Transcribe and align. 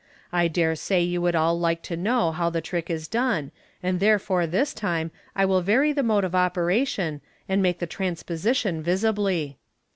I 0.31 0.47
dare 0.47 0.75
say 0.75 1.03
you 1.03 1.21
would 1.21 1.35
all 1.35 1.59
like 1.59 1.83
to 1.83 1.95
know 1.95 2.31
how 2.31 2.49
the 2.49 2.59
trick 2.59 2.89
is 2.89 3.07
done, 3.07 3.51
and 3.83 3.99
therefore 3.99 4.47
this 4.47 4.73
time 4.73 5.11
1 5.35 5.47
will 5.47 5.61
vary 5.61 5.93
the 5.93 6.01
mode 6.01 6.23
of 6.23 6.33
operation, 6.33 7.21
and 7.47 7.61
make 7.61 7.77
the 7.77 7.85
transposition 7.85 8.81
visibly." 8.81 9.59